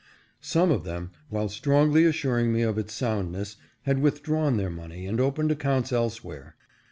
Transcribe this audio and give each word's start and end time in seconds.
Some 0.41 0.71
of 0.71 0.83
them, 0.83 1.11
while 1.29 1.47
strongly 1.47 2.05
assuring 2.05 2.51
me 2.51 2.63
of 2.63 2.79
its 2.79 2.91
soundness, 2.91 3.57
had 3.83 3.99
with 3.99 4.23
drawn 4.23 4.57
their 4.57 4.71
money 4.71 5.05
and 5.05 5.19
opened 5.19 5.51
accounts 5.51 5.91
elsewhere. 5.93 6.55